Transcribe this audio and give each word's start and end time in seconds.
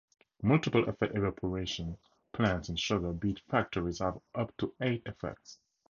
Multiple-effect 0.41 1.15
evaporation 1.15 1.99
plants 2.31 2.69
in 2.69 2.75
sugar 2.75 3.13
beet 3.13 3.39
factories 3.41 3.99
have 3.99 4.19
up 4.33 4.51
to 4.57 4.73
eight 4.81 5.03
effects. 5.05 5.59